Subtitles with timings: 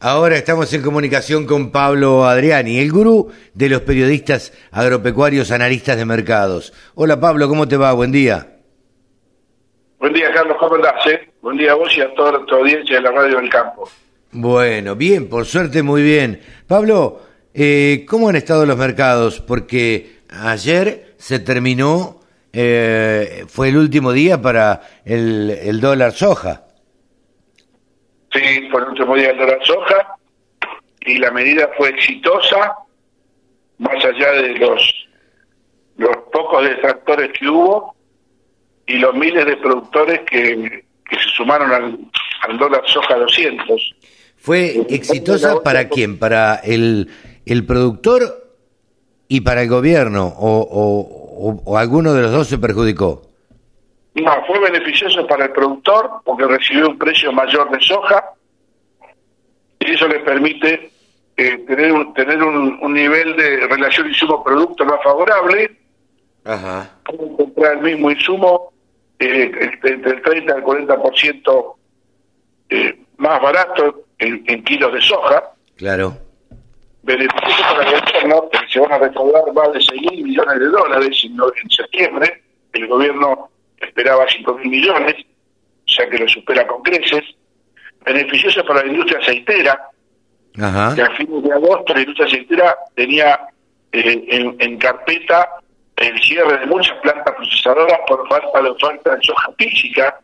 [0.00, 6.04] Ahora estamos en comunicación con Pablo Adriani, el gurú de los periodistas agropecuarios analistas de
[6.04, 6.72] mercados.
[6.94, 7.92] Hola Pablo, ¿cómo te va?
[7.94, 8.58] Buen día.
[9.98, 11.04] Buen día Carlos, ¿cómo andás?
[11.08, 11.28] Eh?
[11.42, 13.90] Buen día a vos y a toda tu audiencia de la radio del campo.
[14.30, 16.42] Bueno, bien, por suerte muy bien.
[16.68, 17.20] Pablo,
[17.52, 19.40] eh, ¿cómo han estado los mercados?
[19.40, 22.20] Porque ayer se terminó,
[22.52, 26.67] eh, fue el último día para el, el dólar soja.
[28.32, 30.16] Sí, el último día del dólar soja
[31.00, 32.74] y la medida fue exitosa,
[33.78, 35.08] más allá de los,
[35.96, 37.94] los pocos detractores que hubo
[38.86, 41.98] y los miles de productores que, que se sumaron al,
[42.48, 43.94] al dólar soja 200.
[44.36, 46.18] ¿Fue exitosa para quién?
[46.18, 47.10] ¿Para el,
[47.46, 48.54] el productor
[49.26, 50.26] y para el gobierno?
[50.26, 53.27] ¿O, o, o alguno de los dos se perjudicó?
[54.22, 58.32] No, fue beneficioso para el productor porque recibió un precio mayor de soja
[59.80, 60.90] y eso le permite
[61.36, 65.78] eh, tener un, tener un, un, nivel de relación insumo-producto más favorable.
[66.44, 66.90] Ajá.
[67.04, 68.72] comprar el mismo insumo
[69.18, 69.50] eh,
[69.82, 71.74] entre el 30 al 40%
[72.70, 75.52] eh, más barato en, en, kilos de soja.
[75.76, 76.16] Claro.
[77.02, 80.66] Beneficioso para el gobierno, que se van a recaudar más de 6 mil millones de
[80.66, 82.42] dólares en, en septiembre.
[82.72, 83.50] El gobierno
[83.98, 85.16] esperaba 5 mil millones,
[85.86, 87.24] sea que lo supera con creces.
[88.04, 89.90] Beneficioso para la industria aceitera,
[90.60, 90.94] Ajá.
[90.94, 93.40] que a fines de agosto la industria aceitera tenía
[93.90, 95.48] eh, en, en, carpeta
[95.96, 100.20] el cierre de muchas plantas procesadoras por falta de oferta de soja física.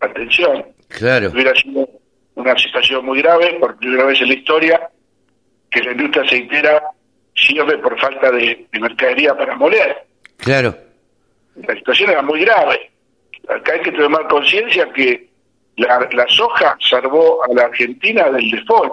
[0.00, 0.64] Atención.
[0.88, 1.30] Claro.
[1.30, 1.88] Hubiera sido
[2.34, 4.90] una situación muy grave, por primera vez en la historia,
[5.70, 6.82] que la industria aceitera
[7.34, 9.96] cierre por falta de, de mercadería para moler.
[10.36, 10.88] Claro
[11.66, 12.90] la situación era muy grave.
[13.48, 15.28] Acá hay que tomar conciencia que
[15.76, 18.92] la, la, soja salvó a la Argentina del default.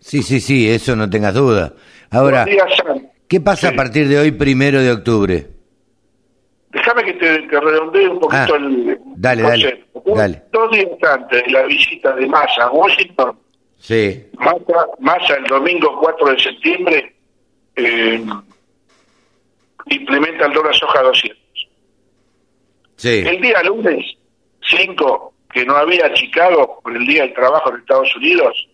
[0.00, 1.72] Sí, sí, sí, eso no tengas duda.
[2.10, 2.46] Ahora,
[3.28, 3.74] ¿qué pasa sí.
[3.74, 5.46] a partir de hoy, primero de octubre?
[6.70, 10.02] Déjame que te, te, redondee un poquito ah, el dale, concepto.
[10.04, 10.42] Dale, dale.
[10.52, 13.38] Dos días antes de la visita de Massa a Washington,
[13.78, 14.26] sí.
[14.38, 17.16] Massa, Massa el domingo 4 de septiembre
[17.76, 18.24] eh,
[19.86, 21.45] implementa el dólar soja 200.
[22.96, 23.24] Sí.
[23.26, 24.16] El día lunes
[24.68, 28.68] 5, que no había Chicago por el Día del Trabajo en Estados Unidos,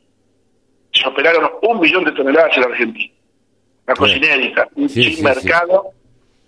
[0.93, 3.15] se operaron un millón de toneladas en la Argentina.
[3.87, 5.91] Una cosa inédita, sí, sin mercado,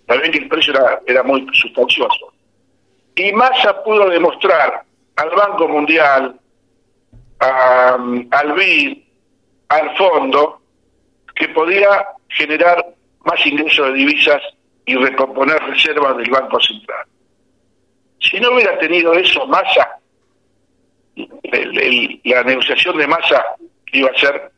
[0.05, 2.33] también que el precio era, era muy sustancioso.
[3.15, 4.83] Y Massa pudo demostrar
[5.15, 6.39] al Banco Mundial,
[7.39, 7.97] a,
[8.31, 8.97] al BID,
[9.69, 10.61] al fondo,
[11.35, 12.85] que podía generar
[13.25, 14.41] más ingresos de divisas
[14.85, 17.05] y recomponer reservas del Banco Central.
[18.29, 19.99] Si no hubiera tenido eso Massa,
[21.15, 23.43] el, el, la negociación de Massa
[23.91, 24.51] iba a ser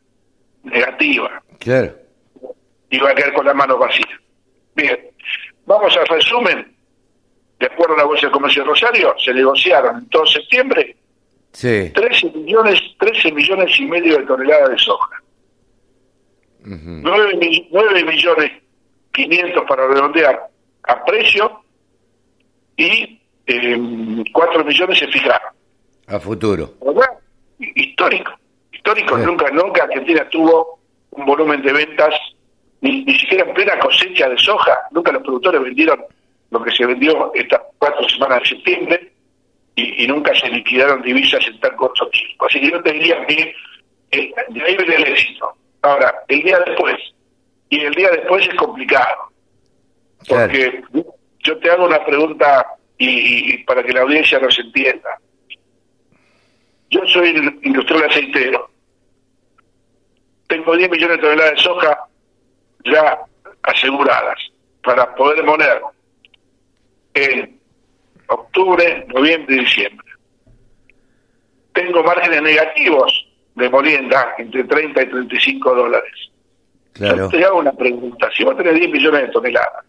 [0.64, 1.42] negativa.
[1.58, 1.94] Claro.
[2.90, 4.08] Iba a quedar con las manos vacías.
[4.74, 4.98] Bien,
[5.66, 6.74] vamos al resumen.
[7.58, 10.96] De acuerdo a la Bolsa de Comercio de Rosario, se negociaron en todo septiembre
[11.52, 11.90] sí.
[11.92, 15.22] 13 millones, 13 millones y medio de toneladas de soja.
[16.64, 17.00] Uh -huh.
[17.02, 18.52] 9, 9 millones
[19.12, 20.48] 500 para redondear
[20.84, 21.62] a precio
[22.76, 23.17] y
[23.48, 25.52] eh, 4 millones se fijaron.
[26.06, 26.74] A futuro.
[26.84, 27.18] ¿Verdad?
[27.58, 28.32] Histórico.
[28.72, 29.18] Histórico.
[29.18, 29.24] Sí.
[29.24, 30.78] Nunca, nunca Argentina tuvo
[31.10, 32.14] un volumen de ventas,
[32.80, 34.78] ni, ni siquiera en plena cosecha de soja.
[34.90, 36.04] Nunca los productores vendieron
[36.50, 39.12] lo que se vendió estas cuatro semanas de septiembre
[39.74, 42.46] y, y nunca se liquidaron divisas en tan corto tiempo.
[42.46, 43.54] Así que yo te diría que
[44.10, 45.52] eh, de ahí viene el éxito.
[45.82, 46.96] Ahora, el día después,
[47.68, 49.30] y el día después es complicado.
[50.26, 51.14] Porque claro.
[51.40, 52.66] yo te hago una pregunta
[52.98, 55.18] y, y, para que la audiencia nos entienda.
[56.90, 57.30] Yo soy
[57.62, 58.70] industrial aceitero.
[60.48, 61.98] Tengo 10 millones de toneladas de soja
[62.84, 63.18] ya
[63.62, 64.38] aseguradas
[64.82, 65.82] para poder poner
[67.14, 67.58] en
[68.28, 70.08] octubre, noviembre y diciembre.
[71.72, 76.12] Tengo márgenes negativos de molienda entre 30 y 35 dólares.
[76.92, 77.16] Claro.
[77.16, 78.30] Yo te hago una pregunta.
[78.36, 79.84] Si vos tenés 10 millones de toneladas,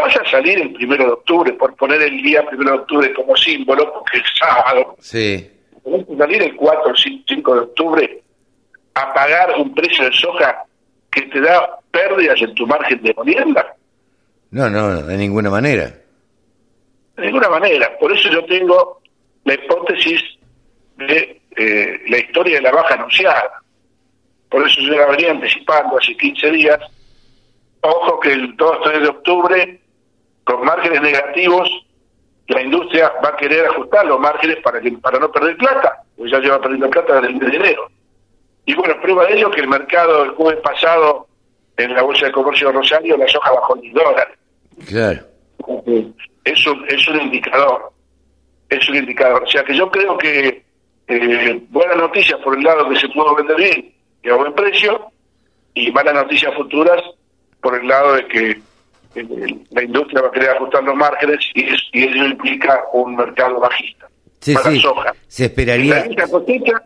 [0.00, 3.36] ¿vas a salir el primero de octubre, por poner el día primero de octubre como
[3.36, 4.96] símbolo, porque es sábado?
[5.00, 5.50] Sí.
[5.84, 8.22] ¿Vas a salir el 4 o 5 de octubre
[8.94, 10.64] a pagar un precio de soja
[11.10, 13.74] que te da pérdidas en tu margen de molienda?
[14.50, 15.94] No, no, de ninguna manera.
[17.16, 17.98] De ninguna manera.
[17.98, 19.00] Por eso yo tengo
[19.44, 20.22] la hipótesis
[20.96, 23.62] de eh, la historia de la baja anunciada.
[24.48, 26.78] Por eso yo la venía anticipando hace 15 días.
[27.80, 29.80] Ojo que el 2-3 de octubre,
[30.48, 31.68] con márgenes negativos,
[32.46, 36.32] la industria va a querer ajustar los márgenes para que para no perder plata, porque
[36.32, 37.90] ya lleva perdiendo plata desde el mes de enero.
[38.64, 41.26] Y bueno, prueba de ello que el mercado el jueves pasado
[41.76, 44.38] en la Bolsa de Comercio de Rosario la soja bajó 10 dólares.
[44.86, 45.20] Claro.
[46.44, 47.92] Es un, es un indicador.
[48.70, 49.42] Es un indicador.
[49.42, 50.64] O sea que yo creo que
[51.08, 55.10] eh, buenas noticias por el lado que se pudo vender bien y a buen precio,
[55.74, 57.02] y malas noticias futuras
[57.60, 58.62] por el lado de que eh,
[59.70, 64.08] la industria va a querer ajustar los márgenes y, y ello implica un mercado bajista.
[64.40, 64.80] Sí, para sí.
[64.80, 65.14] soja.
[65.26, 66.02] Se esperaría.
[66.04, 66.82] De la cosecha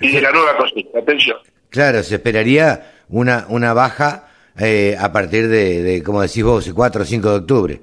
[0.00, 0.98] y de la nueva cosecha.
[0.98, 1.36] Atención.
[1.70, 4.28] Claro, se esperaría una, una baja
[4.58, 7.80] eh, a partir de, de, como decís vos, el 4 o 5 de octubre.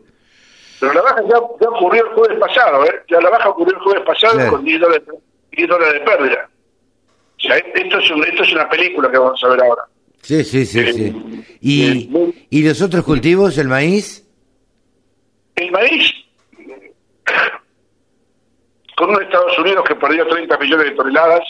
[0.79, 3.01] Pero la baja ya, ya ocurrió el jueves pasado, ¿eh?
[3.09, 4.51] Ya la baja ocurrió el jueves pasado Claro.
[4.51, 5.03] con 10 dólares,
[5.51, 6.49] 10 dólares de pérdida.
[7.37, 9.81] O sea, esto es, un- esto es una película que vamos a ver ahora.
[10.21, 11.45] Sí, sí, sí, Eh, sí.
[11.61, 14.25] ¿Y, eh, ¿Y los otros cultivos, el maíz?
[15.55, 16.13] El maíz,
[18.95, 21.41] con un Estados Unidos que perdió 30 millones de toneladas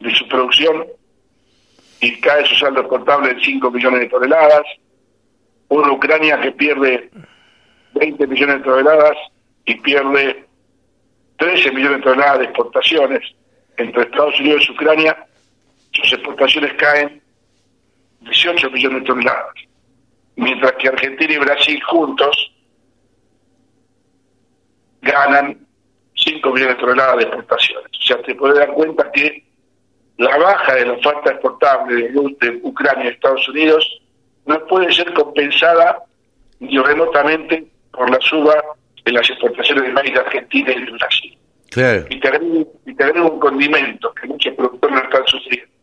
[0.00, 0.86] de su producción
[2.00, 4.62] y cae su saldo contable en 5 millones de toneladas,
[5.68, 7.10] una Ucrania que pierde
[7.94, 9.16] 20 millones de toneladas
[9.64, 10.44] y pierde
[11.38, 13.20] 13 millones de toneladas de exportaciones
[13.76, 15.26] entre Estados Unidos y Ucrania,
[15.92, 17.22] sus exportaciones caen
[18.24, 19.54] 18 millones de toneladas,
[20.36, 22.52] mientras que Argentina y Brasil juntos
[25.02, 25.66] ganan
[26.16, 27.90] 5 millones de toneladas de exportaciones.
[28.00, 29.44] O sea, te puedes dar cuenta que
[30.18, 34.00] la baja de la oferta exportable de, de Ucrania y Estados Unidos
[34.46, 36.02] no puede ser compensada
[36.60, 38.54] ni remotamente por la suba
[39.04, 41.38] en las exportaciones de maíz de Argentina y de Brasil.
[41.70, 42.04] Claro.
[42.08, 45.73] Y te agrego, y te agrego un condimento que muchos productores no están sufriendo.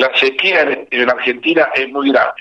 [0.00, 2.32] La sequía en, en Argentina es muy grave.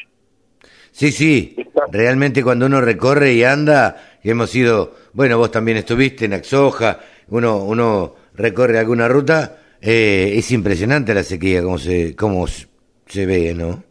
[0.92, 1.56] Sí, sí.
[1.92, 7.00] Realmente cuando uno recorre y anda, y hemos ido, bueno, vos también estuviste en Axoja,
[7.28, 12.68] uno, uno recorre alguna ruta, eh, es impresionante la sequía, como se, cómo s-
[13.08, 13.84] se ve, ¿no?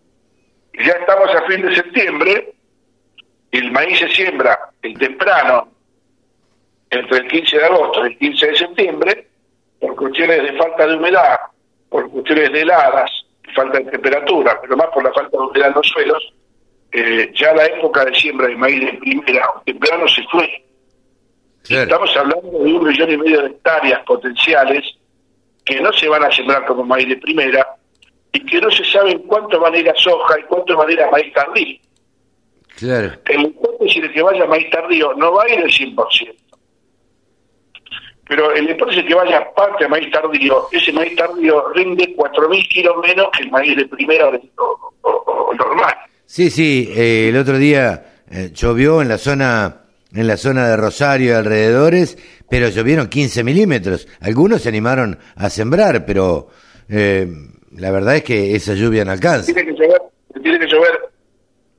[0.75, 2.55] Ya estamos a fin de septiembre,
[3.53, 5.69] el maíz se siembra el temprano
[6.91, 9.29] entre el 15 de agosto y el 15 de septiembre,
[9.81, 11.37] por cuestiones de falta de humedad,
[11.91, 13.11] por cuestiones de heladas,
[13.59, 16.35] falta de temperatura, pero más por la falta de humedad en los suelos,
[16.93, 20.65] eh, ya la época de siembra de maíz de primera o temprano se fue.
[21.69, 24.85] Estamos hablando de un millón y medio de hectáreas potenciales
[25.65, 27.67] que no se van a sembrar como maíz de primera
[28.33, 30.89] y que no se sabe en cuánto van a ir a soja y cuánto van
[30.89, 31.79] a ir a maíz tardío.
[32.77, 33.13] Claro.
[33.27, 36.35] En la hipótesis de que vaya maíz tardío no va a ir el 100%.
[38.29, 42.97] Pero hipótesis de que vaya parte a maíz tardío, ese maíz tardío rinde 4.000 kilos
[43.03, 44.93] menos que el maíz de primera o-
[45.49, 45.95] o normal.
[46.27, 49.77] Sí, sí, eh, el otro día eh, llovió en la zona
[50.15, 52.17] en la zona de Rosario y alrededores,
[52.49, 54.09] pero llovieron 15 milímetros.
[54.23, 56.49] Algunos se animaron a sembrar, pero
[56.89, 57.27] eh,
[57.77, 59.53] la verdad es que esa lluvia no alcanza.
[59.53, 60.01] Tiene que llover,
[60.43, 60.99] tiene que llover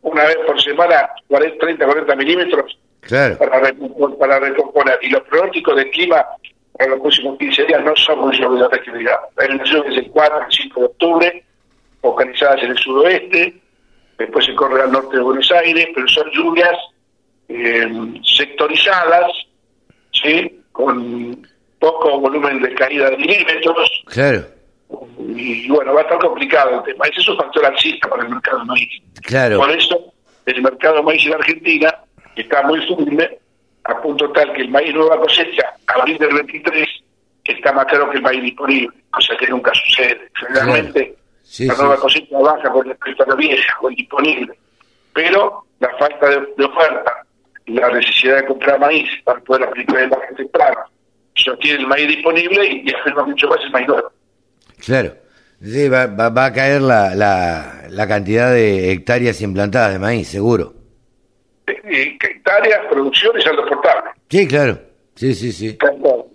[0.04, 2.78] una vez por semana 40, 30, 40 milímetros
[3.10, 4.98] Claro, para, recompon- para recomponer.
[5.02, 6.26] Y los pronósticos de clima
[6.78, 9.28] para los próximos 15 días no son muy digamos.
[9.38, 11.44] Hay unas lluvias el 4 y 5 de octubre,
[12.02, 13.54] focalizadas en el sudoeste,
[14.18, 16.78] después se corre al norte de Buenos Aires, pero son lluvias
[17.50, 17.88] eh,
[18.24, 19.32] sectorizadas,
[20.14, 20.62] ¿sí?
[20.72, 21.46] con
[21.80, 24.46] poco volumen de caída de milímetros, claro,
[25.28, 27.06] y bueno, va a estar complicado el tema.
[27.08, 28.90] Ese es un factor alcista para el mercado de maíz.
[29.22, 29.58] claro.
[29.60, 30.14] Por eso,
[30.46, 31.89] el mercado de maíz en Argentina
[32.42, 33.38] está muy firme,
[33.86, 36.88] a punto tal que el maíz nueva cosecha, abril del 23,
[37.46, 40.30] está más caro que el maíz disponible, cosa que nunca sucede.
[40.36, 42.02] Generalmente, Sí, la nueva sí.
[42.02, 44.54] cosecha baja con respecto a la vieja o el disponible.
[45.14, 47.26] Pero la falta de, de oferta
[47.66, 50.80] y la necesidad de comprar maíz para poder aplicar el margen temprano
[51.36, 54.12] sostiene el maíz disponible y, y afirma mucho más el maíz nuevo.
[54.86, 55.14] Claro.
[55.62, 60.28] Sí, va, va, va a caer la, la, la cantidad de hectáreas implantadas de maíz,
[60.28, 60.74] seguro.
[62.50, 64.12] Hectáreas, producción y saldo portable.
[64.30, 64.80] Sí, claro.
[65.16, 65.78] Sí, sí, sí.
[65.78, 66.28] Claro.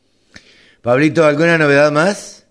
[0.82, 2.46] Pablito, ¿alguna novedad más?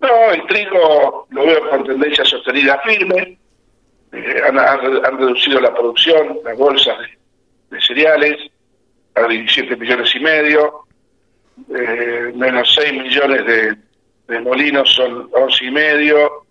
[0.00, 3.38] No, el trigo lo veo con tendencia sostenida firme.
[4.12, 8.36] Eh, han, han- han reducido la producción, las bolsas de, de cereales,
[9.14, 10.84] a 17 millones y medio.
[11.74, 13.76] Eh, menos 6 millones de,
[14.28, 16.46] de molinos son 11 y medio.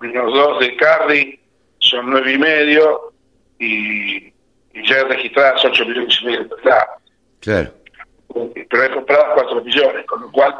[0.00, 1.40] Menos 2 de carry
[1.78, 3.12] son 9 y medio.
[3.58, 4.32] Y,
[4.76, 6.88] y ya registradas 8 millones y medio de toneladas
[7.40, 7.70] Claro.
[8.68, 10.54] pero hay compradas 4 millones, con lo cual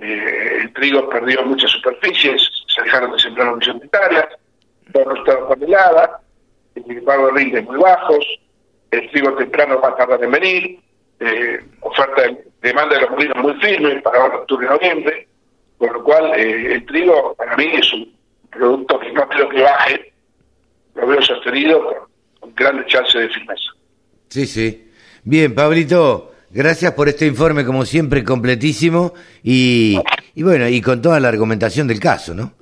[0.00, 4.26] eh, el trigo perdió muchas superficies, se dejaron de sembrar un millón de hectáreas,
[4.92, 6.20] todo estado tonelada,
[6.74, 8.26] el pago de rindes muy bajos,
[8.90, 10.80] el trigo temprano va a tardar en venir,
[11.20, 15.28] eh, oferta de demanda de los molinos muy firme para ahora octubre y noviembre,
[15.78, 18.12] Con lo cual, eh, el trigo para mí es un
[18.50, 20.12] producto que no creo que baje,
[20.94, 22.13] lo veo sostenido con
[22.56, 23.70] grandes chances de firmeza.
[24.28, 24.88] Sí, sí.
[25.22, 29.98] Bien, Pablito, gracias por este informe, como siempre, completísimo y,
[30.34, 32.54] y bueno, y con toda la argumentación del caso, ¿no?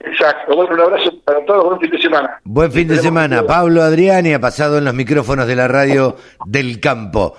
[0.00, 0.54] Exacto.
[0.54, 1.64] Bueno, un abrazo para todos.
[1.64, 2.40] Buen fin de semana.
[2.44, 3.46] Buen fin de semana.
[3.46, 6.16] Pablo Adriani ha pasado en los micrófonos de la radio
[6.46, 7.36] del campo.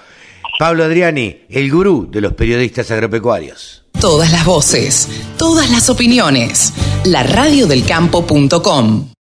[0.60, 3.86] Pablo Adriani, el gurú de los periodistas agropecuarios.
[4.00, 6.74] Todas las voces, todas las opiniones.
[7.06, 9.17] La radiodelcampo.com